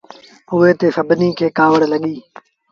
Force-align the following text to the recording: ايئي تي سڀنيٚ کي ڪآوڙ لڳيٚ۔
ايئي 0.51 0.71
تي 0.79 0.87
سڀنيٚ 0.95 1.37
کي 1.37 1.47
ڪآوڙ 1.57 1.79
لڳيٚ۔ 1.91 2.21